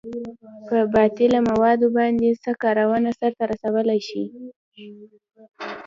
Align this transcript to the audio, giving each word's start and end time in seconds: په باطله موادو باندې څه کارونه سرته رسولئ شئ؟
په 0.67 0.77
باطله 0.93 1.39
موادو 1.49 1.87
باندې 1.97 2.39
څه 2.43 2.51
کارونه 2.63 3.09
سرته 3.19 3.43
رسولئ 3.51 3.99
شئ؟ 4.07 4.23